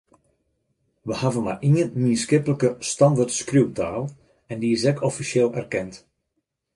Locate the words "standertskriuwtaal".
2.91-4.03